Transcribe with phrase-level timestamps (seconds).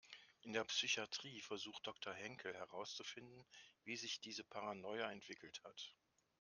[0.41, 3.45] In der Psychatrie versucht Doktor Henkel herauszufinden,
[3.83, 5.95] wie sich diese Paranoia entwickelt hat.